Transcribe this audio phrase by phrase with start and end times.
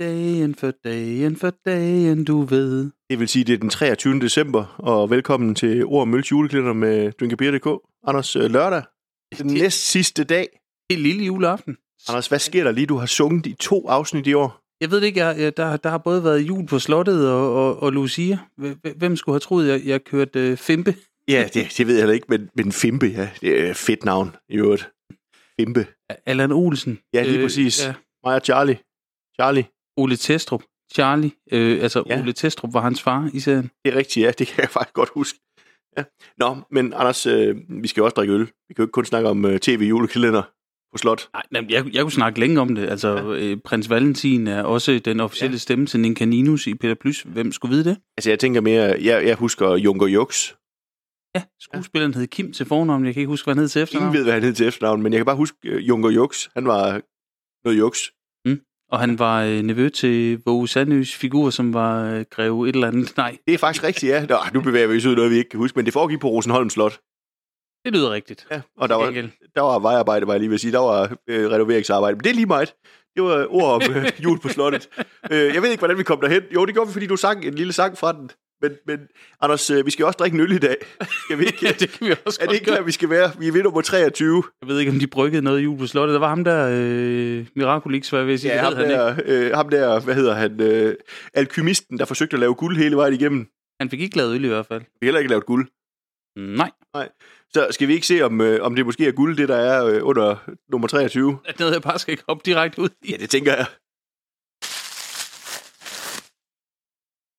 [0.00, 2.90] dagen, for dagen, for dagen, du ved.
[3.10, 4.20] Det vil sige, det er den 23.
[4.20, 7.68] december, og velkommen til Ord og Mølles juleklinder med drinkabeer.dk.
[8.06, 8.82] Anders, øh, lørdag,
[9.38, 10.48] den Det- næst sidste dag.
[10.90, 11.76] Det er lille juleaften.
[12.08, 12.86] Anders, hvad sker der lige?
[12.86, 14.60] Du har sunget i to afsnit i år.
[14.80, 17.82] Jeg ved det ikke, jeg, der, der har både været jul på slottet og, og,
[17.82, 18.38] og Lucia.
[18.96, 20.94] Hvem skulle have troet, jeg, jeg kørte øh, Fimpe?
[21.28, 24.36] Ja, det, det ved jeg heller ikke, men, men Fimpe, ja, det er fedt navn
[24.48, 24.90] i øvrigt.
[25.60, 25.86] Fimpe.
[26.26, 26.98] Allan Olsen.
[27.14, 27.86] Ja, lige præcis.
[27.86, 27.94] Ja,
[28.24, 28.78] Mig og Charlie.
[29.40, 29.64] Charlie,
[30.00, 30.62] Ole Testrup.
[30.94, 31.30] Charlie.
[31.52, 32.14] Øh, altså, Ja.
[32.16, 32.22] ja.
[32.22, 33.70] Ole Testrup var hans far i serien.
[33.84, 35.38] det er rigtigt, ja, det kan jeg faktisk godt huske.
[35.98, 36.04] Ja.
[36.38, 38.40] Nå, men Anders, øh, vi skal jo også drikke øl.
[38.40, 40.42] Vi kan jo ikke kun snakke om øh, tv-julekalender
[40.92, 41.28] på slot.
[41.32, 42.88] Nej, nej, jeg, jeg kunne snakke længe om det.
[42.88, 43.22] Altså, ja.
[43.22, 45.54] øh, prins Valentin er også den officielle Ja.
[45.54, 45.58] ja.
[45.58, 47.22] stemme til Ninkaninus i Peter Plys.
[47.22, 47.96] Hvem skulle vide det?
[48.16, 50.54] Altså, jeg tænker mere, jeg, jeg husker Junker Jux.
[51.34, 53.04] Ja, skuespilleren hed Kim til fornavn.
[53.04, 54.14] Jeg kan ikke huske, hvad han hed til Ingen efternavn.
[54.14, 56.48] ved, hvad han hed til efternavn, men jeg kan bare huske uh, Junker Jux.
[56.54, 57.00] Han var
[57.64, 57.98] noget Jux.
[58.92, 62.88] Og han var øh, nevø til Våge Sandøs figur, som var øh, greve et eller
[62.88, 63.16] andet.
[63.16, 64.26] Nej, Det er faktisk rigtigt, ja.
[64.26, 66.28] Nå, nu bevæger vi os ud noget, vi ikke kan huske, men det foregik på
[66.28, 66.98] Rosenholm Slot.
[67.84, 68.46] det lyder rigtigt.
[68.50, 69.10] Ja, og der var,
[69.54, 70.72] der var vejarbejde, var jeg lige ved at sige.
[70.72, 72.16] Der var øh, renoveringsarbejde.
[72.16, 72.74] Men det er lige meget.
[73.16, 74.88] Det var ord om øh, jul på slottet.
[75.32, 76.42] Øh, jeg ved ikke, hvordan vi kom derhen.
[76.54, 78.30] Jo, det gjorde vi, fordi du sang en lille sang fra den.
[78.62, 79.08] Men, men
[79.40, 80.76] Anders, øh, vi skal også drikke en øl i dag.
[81.24, 81.58] Skal vi ikke?
[81.66, 83.32] Ja, det kan vi også er det ikke der, vi skal være?
[83.38, 84.42] Vi er ved nummer 23.
[84.60, 86.14] Jeg ved ikke, om de bryggede noget i jul på slottet.
[86.14, 89.52] Der var ham der, øh, Miraculix, hvad vil jeg sige, Ja, ham han, der, øh,
[89.52, 90.94] ham der, hvad hedder han, øh,
[91.34, 93.46] alkymisten, der forsøgte at lave guld hele vejen igennem.
[93.80, 94.80] Han fik ikke lavet øl i hvert fald.
[94.80, 95.68] Vi har heller ikke lavet guld.
[96.36, 96.70] Nej,
[97.52, 99.86] Så skal vi ikke se, om, øh, om det måske er guld, det der er
[99.86, 100.36] øh, under
[100.68, 101.38] nummer 23?
[101.46, 103.10] det noget, jeg bare skal ikke hoppe direkte ud i.
[103.10, 103.66] Ja, det tænker jeg.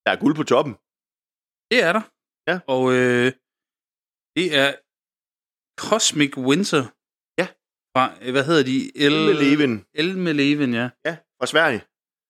[0.05, 0.75] Der er guld på toppen.
[1.71, 2.01] Det er der.
[2.49, 2.59] Ja.
[2.67, 3.31] Og øh,
[4.35, 4.69] det er
[5.85, 6.83] Cosmic Winter.
[7.39, 7.47] Ja.
[7.93, 8.77] Fra, hvad hedder de?
[8.97, 9.85] El, Elmeleven.
[9.93, 10.89] Elmeleven, ja.
[11.05, 11.81] Ja, fra Sverige.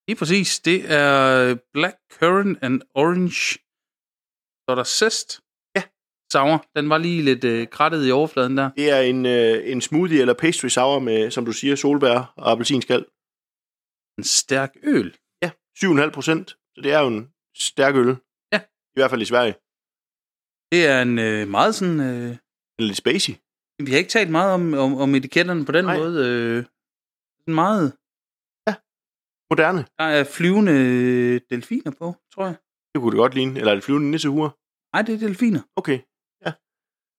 [0.07, 0.59] Lige præcis.
[0.59, 3.41] Det er Black Currant and Orange.
[4.63, 5.41] Så er der Zest.
[5.75, 5.83] Ja.
[6.31, 6.65] Sour.
[6.75, 8.71] Den var lige lidt øh, krattet i overfladen der.
[8.71, 12.51] Det er en, øh, en smoothie eller pastry sour med, som du siger, solbær og
[12.51, 13.05] appelsinskal.
[14.17, 15.17] En stærk øl.
[15.43, 16.49] Ja, 7,5 procent.
[16.49, 18.15] Så det er jo en stærk øl.
[18.95, 18.99] Ja.
[18.99, 19.53] I hvert fald i Sverige.
[20.71, 21.99] Det er en øh, meget sådan...
[21.99, 22.37] Øh,
[22.79, 23.33] En lidt spacey.
[23.85, 25.97] vi har ikke talt meget om, om, om etiketterne på den Nej.
[25.97, 26.15] måde.
[26.27, 26.65] Øh,
[27.61, 27.93] meget...
[29.51, 29.85] Moderne.
[29.99, 32.55] Der er flyvende øh, delfiner på, tror jeg.
[32.93, 33.59] Det kunne det godt ligne.
[33.59, 34.49] Eller er det flyvende nissehuer?
[34.95, 35.61] Nej, det er delfiner.
[35.75, 35.99] Okay.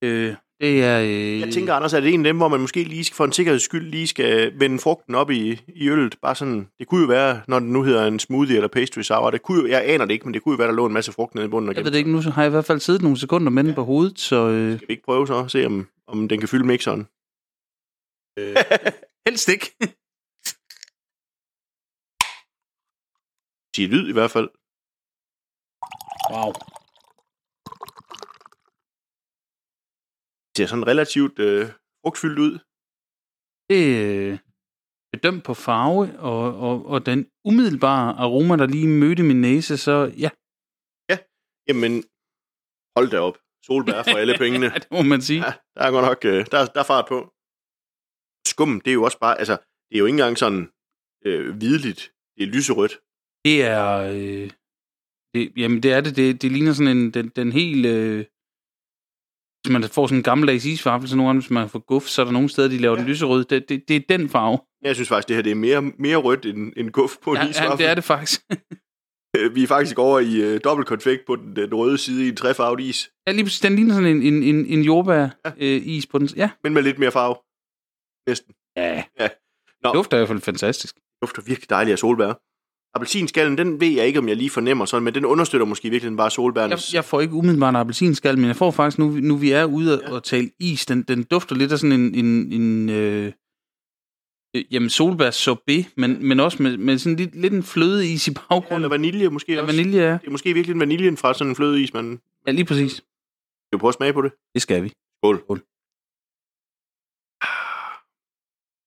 [0.05, 1.01] Øh, det er...
[1.01, 3.25] Øh, Jeg tænker, Anders, er det en af dem, hvor man måske lige skal, for
[3.25, 6.17] en sikkerheds skyld lige skal vende frugten op i, i øllet?
[6.23, 9.31] Bare sådan, det kunne jo være, når det nu hedder en smoothie eller pastry sour.
[9.31, 10.93] Det kunne jo, jeg aner det ikke, men det kunne jo være, der lå en
[10.93, 11.69] masse frugt nede i bunden.
[11.69, 13.65] og Jeg ved det ikke, nu har jeg i hvert fald siddet nogle sekunder med
[13.65, 14.49] den på hovedet, så...
[14.49, 17.07] Øh, Skal vi ikke prøve så at se, om, om den kan fylde mixeren?
[18.39, 18.57] øh,
[19.29, 19.67] helst ikke.
[23.77, 24.49] Sige lyd i hvert fald.
[26.33, 26.53] wow.
[30.57, 31.67] Ser sådan relativt øh,
[32.03, 32.59] frugtfyldt ud.
[33.71, 34.39] Det er øh,
[35.13, 40.13] bedømt på farve og, og, og den umiddelbare aroma, der lige mødte min næse, så
[40.19, 40.31] ja,
[41.69, 41.93] Jamen,
[42.97, 43.39] hold da op.
[43.67, 44.67] Solbær for alle pengene.
[44.67, 45.41] ja det må man sige.
[45.47, 47.19] Ja, der er godt nok, øh, der, der er fart på.
[48.51, 49.57] Skum, det er jo også bare, altså,
[49.89, 50.63] det er jo ikke engang sådan
[51.27, 52.03] øh, hvidligt.
[52.37, 52.95] Det er lyserødt.
[53.45, 53.89] Det er...
[54.15, 54.51] Øh,
[55.35, 56.17] det, jamen, det er det.
[56.17, 57.11] Det, det ligner sådan en...
[57.11, 57.87] Den, den helt...
[57.87, 58.25] Øh,
[59.63, 62.23] hvis man får sådan en gammeldags isvaffel, så nogle gange, hvis man får guf, så
[62.23, 63.01] er der nogle steder, de laver ja.
[63.01, 63.45] den lyserød.
[63.45, 64.59] Det, det, det er den farve.
[64.83, 67.37] Jeg synes faktisk, det her det er mere, mere rødt end, end guf på en
[67.37, 67.79] Ja, ja, isvaffel.
[67.79, 68.41] det er det faktisk.
[69.37, 72.37] Øh, Vi er faktisk over i øh, dobbeltkonfekt på den, den røde side i en
[72.37, 73.61] træfarvet is, ja, lige præcis.
[73.61, 75.51] Den ligner sådan en, en, en, en jordbær Ja.
[75.59, 76.29] øh, is på den.
[76.37, 76.51] Ja.
[76.65, 77.35] men med lidt mere farve.
[78.31, 78.55] Næsten.
[78.77, 79.05] Ja.
[79.21, 79.29] Ja.
[79.83, 79.89] Nå.
[79.89, 80.95] Det dufter i hvert fald fantastisk.
[80.95, 82.33] Det dufter virkelig dejligt af solbær.
[82.95, 86.17] Appelsinskallen, den ved jeg ikke, om jeg lige fornemmer sådan, men den understøtter måske virkelig
[86.17, 86.95] bare Jeg, solbærnes...
[86.95, 89.95] jeg får ikke umiddelbart en appelsinskal, men jeg får faktisk, nu, nu vi er ude
[90.03, 90.09] Ja.
[90.09, 90.15] ja.
[90.15, 93.33] og tale is, den, den dufter lidt af sådan en, en, en øh,
[94.57, 98.31] øh, jamen solbær sorbet, men, men også med, med sådan lidt, lidt en flødeis i
[98.31, 98.91] Eller baggrunden.
[98.91, 99.77] vanilje måske Ja, også.
[99.77, 100.13] vanilje, ja.
[100.13, 103.03] Det er måske virkelig en vaniljen fra sådan en flødeis, man Ja, lige præcis.
[103.73, 104.33] kan prøve at smage på det.
[104.55, 104.89] Det skal vi.
[105.19, 105.39] Skål.
[105.45, 105.63] Skål.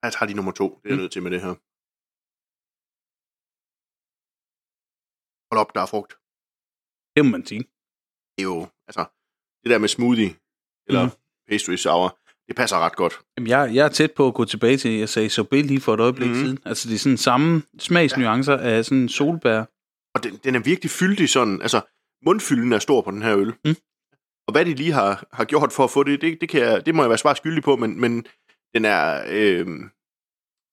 [0.04, 0.80] Jeg tager lige nummer to.
[0.84, 1.02] Det er jeg Mm.
[1.02, 1.54] nødt til med det her.
[5.56, 6.14] Hold op, der er frugt.
[7.16, 7.60] Det må man sige.
[8.34, 9.06] Det er jo, altså,
[9.64, 10.36] det der med smoothie,
[10.88, 11.12] eller mm.
[11.50, 13.20] pastry sour, det passer ret godt.
[13.38, 15.94] Jamen, jeg, jeg er tæt på at gå tilbage til, jeg sagde sorbet lige for
[15.94, 16.36] et øjeblik mm.
[16.36, 16.60] siden.
[16.66, 19.64] Altså, det er sådan samme smagsnuancer af sådan solbær.
[20.16, 21.82] Og den, den er virkelig fyldig sådan, altså,
[22.26, 23.54] mundfylden er stor på den her øl.
[23.66, 23.76] Mm.
[24.48, 26.86] Og hvad de lige har, har gjort for at få det, det, det, kan jeg,
[26.86, 28.26] det må jeg være svar skyldig på, men, men
[28.74, 29.68] den er, øh,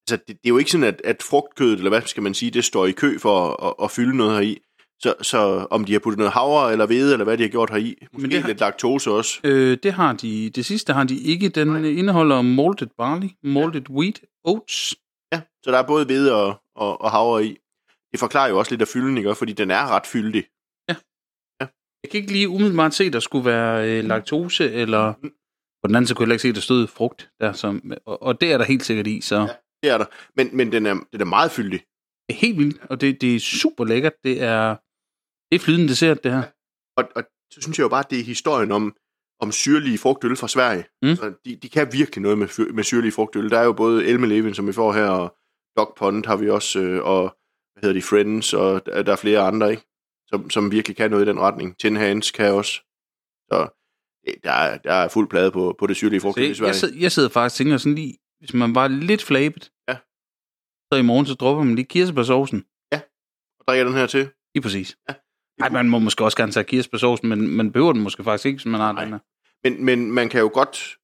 [0.02, 2.50] altså, det, det er jo ikke sådan, at, at frugtkødet, eller hvad skal man sige,
[2.50, 4.62] det står i kø for at, at, at fylde noget heri.
[5.02, 7.70] Så, så om de har puttet noget havre eller hvede, eller hvad de har gjort
[7.70, 7.94] heri.
[8.12, 9.40] Måske det har- lidt laktose også.
[9.44, 10.50] Øh, det har de.
[10.50, 11.48] Det sidste har de ikke.
[11.48, 11.84] Den Nej.
[11.84, 14.94] indeholder malted barley, malted wheat, oats.
[15.32, 17.58] Ja, så der er både hvede og, og, og havre i.
[18.12, 19.34] Det forklarer jo også lidt af fylden, ikke?
[19.34, 20.44] Fordi den er ret fyldig.
[22.04, 25.30] Jeg kan ikke lige umiddelbart se, at der skulle være øh, laktose, eller Mm.
[25.82, 27.30] på den anden side kunne jeg ikke se, at der stod frugt.
[27.40, 29.46] Der, som, og, og det er der helt sikkert i, så Ja.
[29.82, 30.04] Det er der.
[30.36, 31.80] Men, men den, er, den er meget fyldig.
[32.28, 32.80] det er helt vildt.
[32.90, 34.12] Og det, det er super lækkert.
[34.24, 34.76] Det er,
[35.52, 36.42] det er flydende dessert, det her.
[36.96, 37.22] Og, og
[37.52, 38.96] så synes jeg jo bare, at det er historien om,
[39.40, 40.84] om syrlige frugtøl fra Sverige.
[41.02, 41.16] Mm.
[41.16, 43.50] Så de, de kan virkelig noget med, med syrlige frugtøl.
[43.50, 45.36] Der er jo både Elmelevin, som vi får her, og
[45.76, 47.36] Dog Pond har vi også, øh, og
[47.72, 49.82] hvad hedder de, Friends, og der, der er flere andre, ikke?
[50.28, 51.78] Som, som virkelig kan noget i den retning.
[51.78, 52.72] Tin Hands kan også.
[53.48, 53.68] Så
[54.28, 56.68] øh, der er, der er fuld plade på, på det syrlige frugtøl i jeg, Sverige.
[56.68, 59.96] jeg, sidder, jeg sidder faktisk og tænker sådan lige, hvis man var lidt flabet, Ja.
[60.92, 62.64] så i morgen så dropper man lige kirsebærsovsen.
[63.60, 64.30] Og drikker den her til.
[64.54, 64.96] Lige præcis.
[65.08, 65.14] Ja.
[65.62, 68.56] Ej, man må måske også gerne tage kirsebærsovsen, men man behøver den måske faktisk ikke,
[68.56, 69.04] hvis man har Nej.
[69.04, 69.18] den her.
[69.64, 70.96] Men, men man kan jo godt,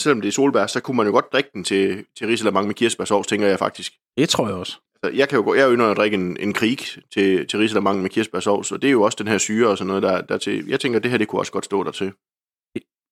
[0.00, 2.74] selvom det er solbær, så kunne man jo godt drikke den til, til risalamande med
[2.74, 3.92] kirsebærsovs, tænker jeg faktisk.
[4.16, 4.78] Det tror jeg også.
[5.02, 6.78] Altså, jeg kan jo gå, jeg ynder at drikke en, en krig
[7.12, 9.88] til, til risalamande med kirsebærsovs, og det er jo også den her syre og sådan
[9.88, 10.66] noget, der, der til.
[10.66, 12.12] Jeg tænker, det her, det kunne også godt stå der til.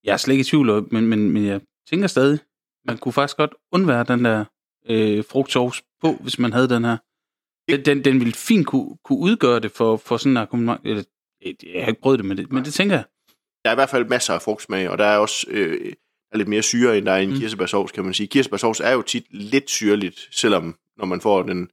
[0.05, 1.61] Jeg er slet ikke i tvivl, men, men, men jeg
[1.91, 2.39] tænker stadig,
[2.85, 4.45] man kunne faktisk godt undvære den der
[4.89, 6.97] øh, frugtsovs på, hvis man havde den her.
[7.69, 10.81] Den, den, den ville fint kunne, kunne udgøre det for, for sådan en akkompagnement.
[10.85, 11.03] Eller,
[11.75, 13.05] jeg har ikke prøvet det, men det, men det tænker jeg.
[13.65, 15.93] Der er i hvert fald masser af frugtsmag, og der er også øh,
[16.35, 17.37] er lidt mere syre, end der er i en mm.
[17.37, 18.27] kirsebærsovs, kan man sige.
[18.27, 21.69] Kirsebærsovs er jo tit lidt syrligt, selvom når man får den,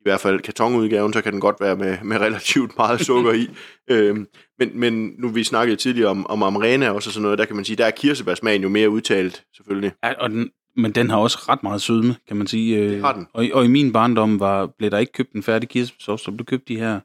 [0.00, 3.48] i hvert fald kartonudgaven, så kan den godt være med, med relativt meget sukker i.
[3.90, 4.26] Øhm,
[4.58, 7.56] men, men nu vi snakkede tidligere om, om amrena også og sådan noget, der kan
[7.56, 9.92] man sige, der er kirsebærsmagen jo mere udtalt, selvfølgelig.
[10.04, 12.76] Ja, og den, men den har også ret meget sødme, kan man sige.
[12.78, 13.26] Øh, Det har den.
[13.32, 16.30] Og, i- og i min barndom var, blev der ikke købt en færdig kirsebærsovs, så
[16.30, 17.00] blev købt de her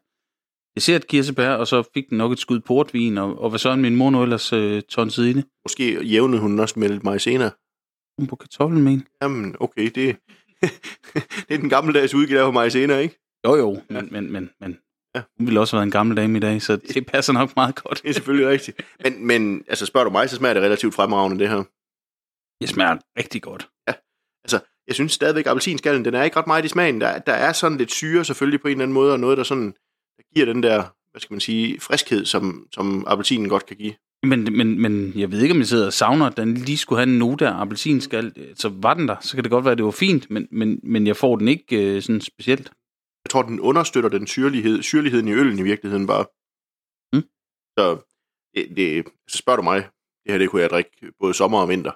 [0.76, 3.96] dessert kirsebær, og så fik den nok et skud portvin, og, og hvad så min
[3.96, 5.46] mor nu ellers øh, tonsede i det?
[5.66, 7.50] Måske jævnede hun også med lidt maizena.
[8.20, 9.04] Hun på kartoffelmel.
[9.22, 9.96] Jamen, okay, det,
[11.48, 13.20] det er den gammeldags udgave af maizena, ikke?
[13.46, 14.78] Jo jo, men, men, men, men
[15.16, 15.22] Ja.
[15.38, 17.76] hun ville også have været en gammel dame i dag, så det passer nok meget
[17.84, 18.02] godt.
[18.04, 18.82] Det er selvfølgelig rigtigt.
[19.04, 21.64] Men, men altså, spørger du mig, så smager det relativt fremragende, det her.
[22.62, 23.69] Det smager rigtig godt.
[24.44, 27.02] Altså, jeg synes stadigvæk, at appelsinskallen, den er ikke ret meget i smagen.
[27.02, 29.44] Der, der er sådan lidt syre selvfølgelig på en eller anden måde, og noget, der
[29.44, 29.74] sådan
[30.18, 33.94] der giver den der, hvad skal man sige, friskhed, som, som appelsinen godt kan give.
[34.24, 37.00] Men, men, men jeg ved ikke, om jeg sidder og savner, at den lige skulle
[37.00, 38.56] have en note af appelsinskal.
[38.56, 40.80] Så var den der, så kan det godt være, at det var fint, men, men,
[40.84, 42.72] men jeg får den ikke øh, sådan specielt.
[43.25, 46.25] Jeg tror, den understøtter den syrlighed, syrligheden i øllen i virkeligheden bare.
[47.13, 47.24] Mm.
[47.78, 47.86] Så
[48.56, 49.80] det, det, så spørger du mig,
[50.24, 51.92] det her det kunne jeg drikke både sommer og vinter.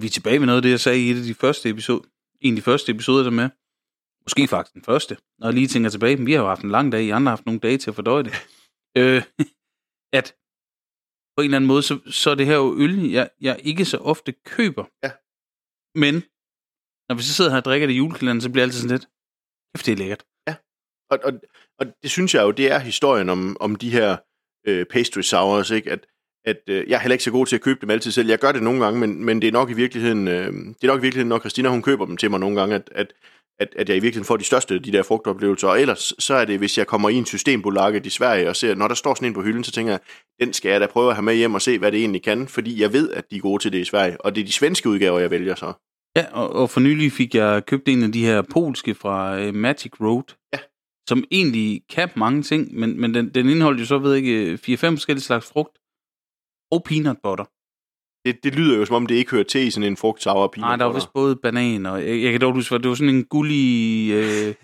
[0.00, 2.08] Vi er tilbage ved noget af det, jeg sagde i et af de første episoder.
[2.40, 3.48] En af de første episoder der med.
[4.26, 5.16] Måske faktisk den første.
[5.38, 7.36] Når jeg lige tænker tilbage, vi har jo haft en lang dag, I andre har
[7.36, 8.32] haft nogle dage til at fordøje det.
[9.00, 9.22] øh,
[10.18, 10.26] at
[11.36, 13.84] på en eller anden måde, så, så er det her jo øl, jeg, jeg ikke
[13.84, 14.84] så ofte køber.
[15.04, 15.10] Ja.
[16.02, 16.14] Men
[17.08, 18.96] når vi så sidder her og drikker det i julekalenderen, så bliver det altid sådan
[18.96, 19.08] lidt,
[19.74, 20.24] kæft, det er lækkert.
[21.10, 21.32] Og, og,
[21.78, 24.16] og det synes jeg jo, det er historien om, om de her
[24.66, 25.90] øh, pastry sours, ikke?
[25.90, 26.06] At,
[26.44, 28.28] at øh, jeg er heller ikke så god til at købe dem altid selv.
[28.28, 30.86] Jeg gør det nogle gange, men, men det er nok i virkeligheden, øh, det er
[30.86, 33.12] nok i virkeligheden, når Christina hun køber dem til mig nogle gange, at, at,
[33.58, 35.68] at, at jeg i virkeligheden får de største de der frugtoplevelser.
[35.68, 38.74] Og ellers så er det, hvis jeg kommer i en systembolaget i Sverige og ser,
[38.74, 40.00] når der står sådan en på hylden, så tænker jeg,
[40.40, 42.48] den skal jeg da prøve at have med hjem og se, hvad det egentlig kan,
[42.48, 44.20] fordi jeg ved, at de er gode til det i Sverige.
[44.20, 45.72] Og det er de svenske udgaver, jeg vælger så.
[46.16, 49.54] Ja, og, og for nylig fik jeg købt en af de her polske fra øh,
[49.54, 50.34] Magic Road.
[50.52, 50.58] Ja.
[51.08, 54.54] Som egentlig kan mange ting, men, men den, den indeholder jo så, ved jeg ikke,
[54.54, 55.78] 4-5 forskellige slags frugt
[56.74, 57.44] og peanut butter.
[58.24, 60.46] Det, det lyder jo, som om det ikke hører til i sådan en frugt sour
[60.46, 61.06] peanut Nej, der var butter.
[61.06, 64.10] vist både banan, og jeg, jeg kan dog huske, at det var sådan en gullig...
[64.12, 64.54] Øh,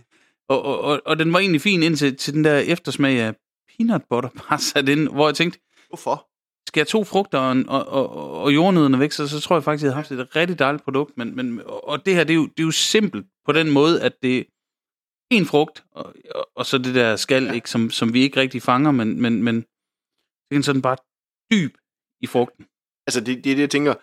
[0.48, 3.34] og, og, og, og den var egentlig fin indtil til den der eftersmag af
[3.76, 6.26] peanut butter bare sat ind, hvor jeg tænkte, Hvorfor?
[6.68, 9.84] skal jeg to frugter og, og, og, og jordnødderne væk, så, så tror jeg faktisk,
[9.84, 11.18] jeg havde haft et rigtig dejligt produkt.
[11.18, 14.02] Men, men, og det her, det er, jo, det er jo simpelt på den måde,
[14.02, 14.44] at det er
[15.30, 17.52] en frugt, og, og, og så det der skal, ja.
[17.52, 19.56] ikke, som, som vi ikke rigtig fanger, men, men, men
[20.50, 20.96] det er sådan bare
[21.52, 21.74] dyb
[22.20, 22.66] i frugten.
[23.06, 23.94] Altså, det, det er det, jeg tænker.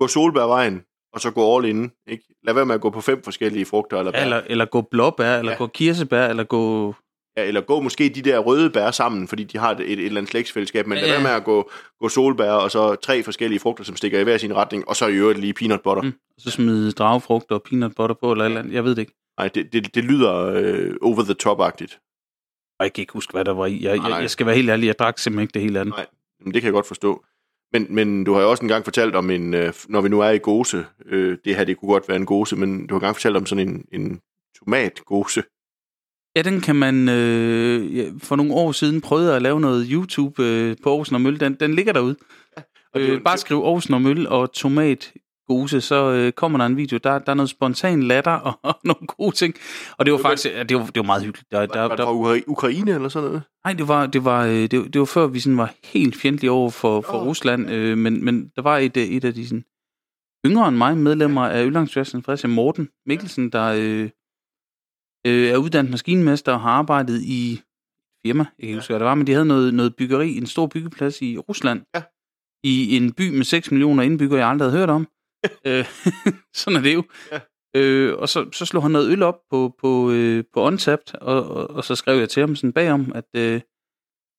[0.00, 0.82] Gå solbærvejen,
[1.12, 1.90] og så gå all in.
[2.08, 2.24] Ikke?
[2.44, 3.98] Lad være med at gå på fem forskellige frugter.
[3.98, 4.22] Eller, bær.
[4.24, 5.58] Eller, eller gå blåbær, eller Ja.
[5.58, 6.94] gå kirsebær, eller gå...
[7.36, 10.20] ja, eller gå måske de der røde bær sammen, fordi de har et, et, eller
[10.20, 10.86] andet slægtsfællesskab.
[10.86, 11.12] Men lad Ja.
[11.12, 11.70] være med at gå,
[12.00, 15.06] gå solbær, og så tre forskellige frugter, som stikker i hver sin retning, og så
[15.06, 16.02] i øvrigt lige peanut butter.
[16.02, 16.12] Mm.
[16.36, 18.74] Og så smide dragefrugter og peanut butter på, eller et eller andet.
[18.74, 19.14] Jeg ved det ikke.
[19.38, 22.00] Nej, det, det, det lyder øh, over the top-agtigt.
[22.78, 23.82] Og jeg kan ikke huske, hvad der var i.
[23.84, 25.94] Jeg, Nej, jeg, jeg skal være helt ærlig, jeg drak simpelthen ikke det hele andet.
[25.96, 26.06] Nej.
[26.44, 27.24] Men det kan jeg godt forstå.
[27.72, 30.30] Men, men du har jo også engang fortalt om en, øh, når vi nu er
[30.30, 33.16] i gose, øh, det her det kunne godt være en gose, men du har engang
[33.16, 34.20] fortalt om sådan en, en
[34.58, 35.42] tomatgose.
[36.36, 40.42] Ja, den kan man øh, ja, for nogle år siden prøve at lave noget YouTube
[40.42, 41.38] øh, på Aarhusen og Mølle.
[41.40, 42.16] Den, den ligger derude.
[42.56, 42.62] og
[43.00, 45.12] det er jo- Øh, bare skriv Aarhusen og Mølle og tomat
[45.48, 46.98] gose, så øh, kommer der en video.
[47.04, 49.54] Der, der er noget spontan latter og, og nogle gode ting.
[49.98, 51.50] Og det var faktisk ja, det var, det var meget hyggeligt.
[51.50, 53.42] Der, Var, der, var det fra Ukra- Ukraine eller sådan noget?
[53.64, 56.16] nej, det var, det, var, øh, det, var- det var før, vi sådan var helt
[56.16, 57.70] fjendtlige over for, for Nå, Rusland.
[57.70, 59.64] Øh, men, men der var et, øh, et af de sådan,
[60.46, 64.10] yngre end mig medlemmer af Øllandsfjerdsen, Fredericia Morten Mikkelsen, der øh,
[65.26, 67.60] øh, er uddannet maskinmester og har arbejdet i
[68.26, 70.66] firma, jeg kan huske, hvad det var, men de havde noget, noget byggeri, en stor
[70.66, 72.02] byggeplads i Rusland, Ja.
[72.64, 75.08] i en by med 6 millioner indbyggere, jeg aldrig havde hørt om.
[75.64, 75.84] Øh,
[76.54, 77.02] sådan er det jo.
[77.32, 77.40] Ja.
[77.76, 81.48] Øh, og så, så slog han noget øl op på, på, øh, på Untapped, og,
[81.50, 83.60] og, og så skrev jeg til ham sådan bagom, at øh,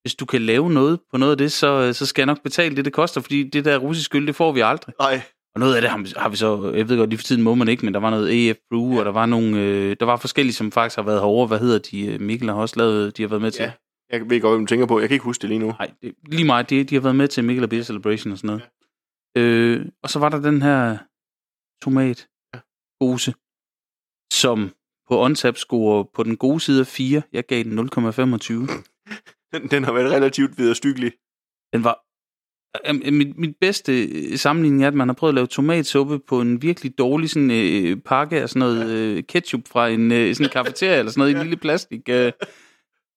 [0.03, 2.43] hvis du kan lave noget på noget af det, så, øh, så skal jeg nok
[2.43, 4.93] betale det, det koster, fordi det der russisk øl, det får vi aldrig.
[4.99, 5.21] Nej,
[5.55, 7.43] Og noget af det har vi, har vi så, jeg ved godt, lige for tiden
[7.43, 8.99] må man ikke, men der var noget AF Brew, ja.
[8.99, 11.47] og der var nogle, øh, der var forskellige, som faktisk har været herovre.
[11.47, 12.05] Hvad hedder de?
[12.05, 13.63] Øh, Mikkel har også lavet, de har været med til.
[13.63, 13.71] Ja.
[14.11, 14.99] jeg ved godt, hvad du tænker på.
[14.99, 15.67] Jeg kan ikke huske det lige nu.
[15.67, 18.37] Nej, det, lige meget, de, de har været med til Mikkel og Beer Celebration og
[18.37, 18.61] sådan noget.
[18.61, 18.78] Ja.
[19.37, 20.97] Øh, og så var der den her
[21.83, 22.59] tomat Ja.
[22.99, 23.33] gose,
[24.33, 24.71] som
[25.09, 27.21] på OnTap scorer på den gode side af 4.
[27.33, 28.53] Jeg gav den 0,25.
[29.53, 31.11] Den, den har været relativt vederstyggelig.
[31.73, 32.05] Den var...
[32.87, 36.19] Øhm, øh, Mit, mit bedste øh, sammenligning er, at man har prøvet at lave tomatsuppe
[36.19, 40.35] på en virkelig dårlig sådan, øh, pakke af sådan noget øh, ketchup fra en øh,
[40.35, 42.31] sådan en kafeteria eller sådan noget i en lille plastik øh,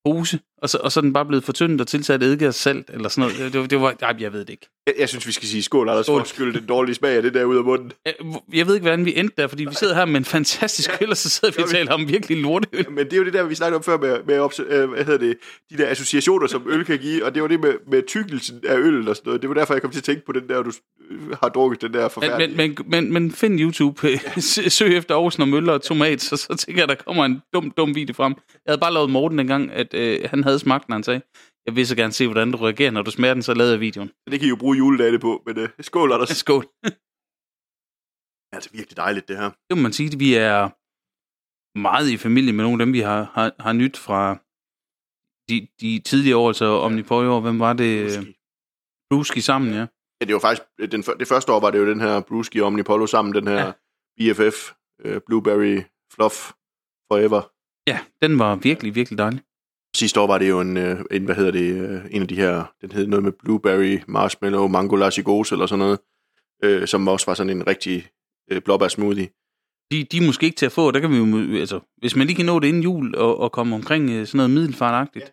[0.05, 2.91] pose, og så, og så er den bare blevet fortyndet og tilsat eddike og salt
[2.93, 3.53] eller sådan noget.
[3.53, 4.69] Det, det, var, nej, jeg ved det ikke.
[4.87, 7.23] Jeg, jeg synes, vi skal sige skål, Anders, for at skylde den dårlige smag af
[7.23, 7.93] det der ud af munden.
[8.07, 8.15] Jeg,
[8.55, 11.11] jeg ved ikke, hvordan vi endte der, fordi vi sidder her med en fantastisk øl,
[11.11, 12.91] og så sidder vi og taler om virkelig lorteøl.
[12.91, 14.35] Men det er jo det der, vi snakkede om før med, med
[14.69, 15.37] øh, hvad hedder det,
[15.71, 18.77] de der associationer, som øl kan give, og det var det med, med tykkelsen af
[18.79, 19.43] øl og sådan noget.
[19.43, 20.73] Det var derfor, jeg kom til at tænke på den der, du
[21.11, 22.57] øh, har drukket den der forfærdelige.
[22.57, 24.09] men, men, men, men find YouTube,
[24.41, 27.43] s- søg efter Aarhusen og Møller og tomat, så, så tænker jeg, der kommer en
[27.55, 28.33] dum, dum video frem.
[28.53, 31.23] Jeg havde bare lavet Morten en gang, at øh, han havde smagt den, han sagde,
[31.67, 33.81] jeg vil så gerne se, hvordan du reagerer, når du smager den, så lavede jeg
[33.81, 34.09] videoen.
[34.31, 36.29] Det kan I jo bruge juledagene på, men øh, skål, Anders.
[36.33, 36.65] Det Skål.
[38.53, 39.51] er altså virkelig dejligt, det her.
[39.71, 40.61] Det må man sige, vi er
[41.89, 44.35] meget i familie med nogle af dem, vi har, har, har nyt fra
[45.49, 47.41] de, de tidligere år, altså om de forrige år.
[47.41, 47.95] Hvem var det?
[48.11, 48.37] Brewski.
[49.11, 49.87] Bruski sammen, ja.
[50.21, 52.61] Ja, det var faktisk, den, fø- det første år var det jo den her Brewski
[52.61, 53.73] og Omnipollo sammen, den her ja.
[54.33, 54.73] BFF,
[55.05, 55.75] øh, Blueberry
[56.15, 56.37] Fluff
[57.13, 57.43] Forever.
[57.91, 59.41] Ja, den var virkelig, virkelig dejlig.
[59.97, 62.37] Sidste år var det jo en, øh, en hvad hedder det, øh, en af de
[62.37, 65.99] her, den hed noget med Blueberry, Marshmallow, Mango Lassi eller sådan noget,
[66.65, 68.07] øh, som også var sådan en rigtig
[68.51, 69.29] øh, blåbær smoothie.
[69.91, 72.27] De, de er måske ikke til at få, der kan vi jo, altså, hvis man
[72.27, 75.31] lige kan nå det inden jul og, og komme omkring øh, sådan noget middelfartagtigt, ja.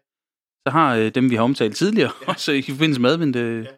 [0.68, 2.28] så har øh, dem, vi har omtalt tidligere, ja.
[2.32, 3.70] også i forbindelse med advent, øh, ja.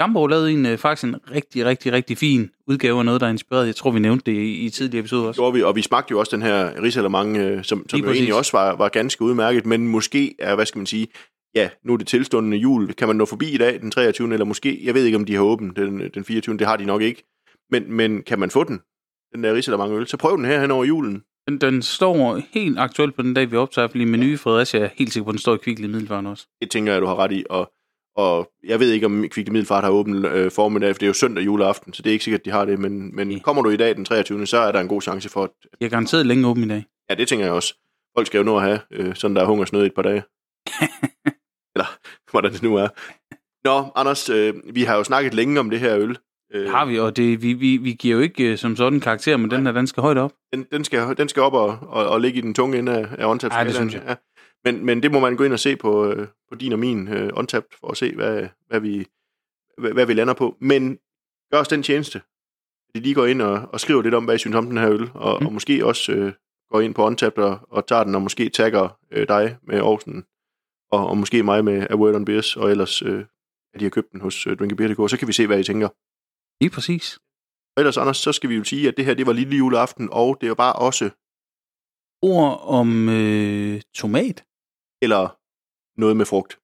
[0.00, 3.30] Gamborg lavede en, øh, faktisk en rigtig, rigtig, rigtig fin udgave af noget, der er
[3.30, 3.66] inspireret.
[3.66, 5.40] Jeg tror, vi nævnte det i, i tidligere episoder også.
[5.40, 8.34] gjorde vi, og vi smagte jo også den her risalemang, øh, som, som jo egentlig
[8.34, 11.06] også var, var ganske udmærket, men måske er, hvad skal man sige,
[11.54, 14.32] ja, nu er det tilstundende jul, kan man nå forbi i dag, den 23.
[14.32, 16.56] eller måske, jeg ved ikke, om de har åbent den, den 24.
[16.56, 17.22] Det har de nok ikke,
[17.70, 18.80] men, men kan man få den,
[19.34, 21.22] den der risalemang øl, så prøv den her hen over julen.
[21.48, 24.88] Den, den står helt aktuelt på den dag, vi optager, fordi menu i Fredericia er
[24.94, 26.46] helt sikker på, at den står i Kvickly Middelfaren også.
[26.60, 27.72] Det tænker jeg, du har ret i, og,
[28.20, 31.12] og jeg ved ikke, om Kvickly Middelfart har åbent øh, formiddag, for det er jo
[31.12, 33.38] søndag juleaften, så det er ikke sikkert, at de har det, men, men Ja.
[33.38, 34.46] kommer du i dag den 23.
[34.46, 35.50] så er der en god chance for, at,
[35.80, 36.84] Jeg er garanteret længe åben i dag.
[37.10, 37.74] ja, det tænker jeg også.
[38.16, 40.22] Folk skal jo nå at have, øh, sådan der er hungersnød i et par dage.
[41.74, 41.98] Eller
[42.30, 42.88] hvordan det nu er.
[43.64, 46.16] Nå, Anders, øh, vi har jo snakket længe om det her øl.
[46.54, 49.36] Øh, har vi, og det, vi, vi, vi giver jo ikke øh, som sådan karakter,
[49.36, 50.32] men den her, den skal højt op.
[50.52, 53.06] den, den, skal, den skal op og, og, og ligge i den tunge ende af,
[53.18, 53.56] af Untapped.
[53.58, 54.02] Ej, det synes jeg.
[54.08, 54.14] Ja.
[54.64, 57.08] Men, men det må man gå ind og se på, øh, på din og min
[57.08, 59.06] øh, Untapped, for at se, hvad, hvad, vi,
[59.78, 60.56] hvad, hvad vi lander på.
[60.60, 60.98] Men
[61.52, 64.34] gør os den tjeneste, at I lige går ind og, og skriver lidt om, hvad
[64.34, 65.46] I synes om den her øl, og, Mm.
[65.46, 66.32] og måske også øh,
[66.70, 70.24] går ind på Untapped og, og tager den, og måske tagger øh, dig med Aarhusen,
[70.90, 73.24] og, og måske mig med A Word on Beers, og ellers øh,
[73.74, 75.88] at de har købt den hos øh, Drinkabeer.dk, så kan vi se, hvad I tænker.
[76.60, 77.18] Lige præcis.
[77.76, 80.08] Og ellers, Anders, så skal vi jo sige, at det her, det var lille juleaften,
[80.12, 81.10] og det er jo bare også,
[82.22, 84.44] Ord om øh, tomat
[85.02, 85.38] eller
[86.00, 86.58] noget med frugt.